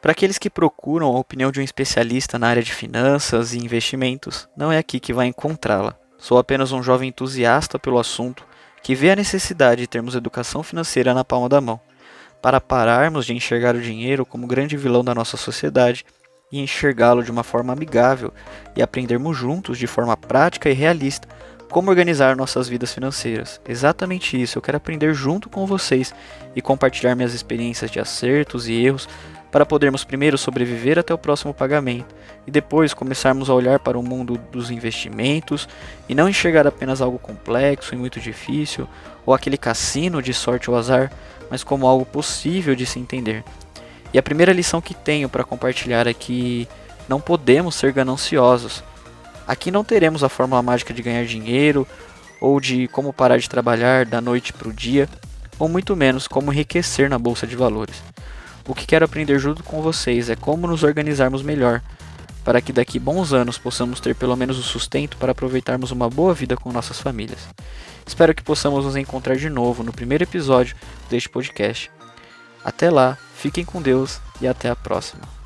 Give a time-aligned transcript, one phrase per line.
[0.00, 4.48] Para aqueles que procuram a opinião de um especialista na área de finanças e investimentos,
[4.56, 5.96] não é aqui que vai encontrá-la.
[6.16, 8.46] Sou apenas um jovem entusiasta pelo assunto
[8.80, 11.80] que vê a necessidade de termos educação financeira na palma da mão,
[12.40, 16.06] para pararmos de enxergar o dinheiro como grande vilão da nossa sociedade
[16.50, 18.32] e enxergá-lo de uma forma amigável
[18.76, 21.28] e aprendermos juntos, de forma prática e realista,
[21.70, 23.60] como organizar nossas vidas financeiras.
[23.68, 26.14] Exatamente isso, eu quero aprender junto com vocês
[26.54, 29.08] e compartilhar minhas experiências de acertos e erros
[29.50, 32.14] para podermos primeiro sobreviver até o próximo pagamento
[32.46, 35.68] e depois começarmos a olhar para o mundo dos investimentos
[36.08, 38.88] e não enxergar apenas algo complexo e muito difícil
[39.24, 41.10] ou aquele cassino de sorte ou azar,
[41.50, 43.44] mas como algo possível de se entender.
[44.12, 46.66] E a primeira lição que tenho para compartilhar é que
[47.08, 48.82] não podemos ser gananciosos.
[49.46, 51.86] Aqui não teremos a fórmula mágica de ganhar dinheiro
[52.40, 55.08] ou de como parar de trabalhar da noite para o dia,
[55.58, 58.02] ou muito menos como enriquecer na bolsa de valores.
[58.68, 61.80] O que quero aprender junto com vocês é como nos organizarmos melhor,
[62.44, 66.34] para que daqui bons anos possamos ter pelo menos o sustento para aproveitarmos uma boa
[66.34, 67.48] vida com nossas famílias.
[68.06, 70.76] Espero que possamos nos encontrar de novo no primeiro episódio
[71.08, 71.90] deste podcast.
[72.62, 75.37] Até lá, fiquem com Deus e até a próxima.